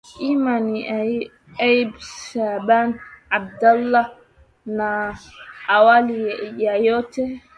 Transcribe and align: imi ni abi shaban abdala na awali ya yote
imi 0.29 0.55
ni 0.69 0.81
abi 0.99 1.81
shaban 2.21 2.89
abdala 3.37 4.01
na 4.77 4.89
awali 5.75 6.17
ya 6.63 6.73
yote 6.87 7.21